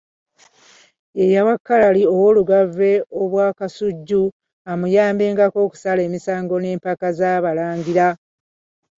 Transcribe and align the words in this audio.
Ye 1.17 1.25
yawa 1.33 1.55
Kalali 1.67 2.01
ow'Olugave 2.13 2.91
Obwakasujju 3.21 4.23
amuyambenga 4.71 5.45
okusala 5.65 6.01
emisango 6.07 6.55
n'empaka 6.59 7.07
z'Abalangira. 7.17 8.07